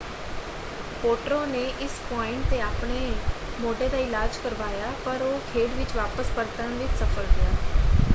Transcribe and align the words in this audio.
ਪੋਟ੍ਰੋ 1.01 1.43
ਨੇ 1.45 1.59
ਇਸ 1.81 1.99
ਪੁਆਇੰਟ 2.09 2.45
'ਤੇ 2.45 2.61
ਆਪਣੇ 2.61 3.13
ਮੋਢੇ 3.59 3.89
ਦਾ 3.89 3.97
ਇਲਾਜ 3.99 4.37
ਕਰਵਾਇਆ 4.37 4.91
ਪਰ 5.05 5.21
ਉਹ 5.23 5.39
ਖੇਡ 5.53 5.73
ਵਿੱਚ 5.73 5.95
ਵਾਪਸ 5.95 6.31
ਪਰਤਣ 6.35 6.75
ਵਿੱਚ 6.75 6.91
ਸਫ਼ਲ 6.99 7.25
ਰਿਹਾ। 7.27 7.53